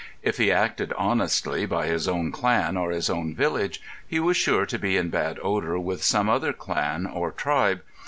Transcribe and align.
If 0.23 0.37
he 0.39 0.51
acted 0.51 0.93
honestly 0.93 1.67
by 1.67 1.85
his 1.85 2.07
own 2.07 2.31
clan, 2.31 2.75
or 2.75 2.89
his 2.89 3.07
own 3.07 3.35
village, 3.35 3.79
he 4.07 4.19
was 4.19 4.35
sure 4.35 4.65
to 4.65 4.79
be 4.79 4.97
in 4.97 5.11
bad 5.11 5.37
odour 5.43 5.77
with 5.77 6.01
some 6.03 6.27
other 6.27 6.53
clan 6.53 7.05
or 7.05 7.31
tribe. 7.31 7.83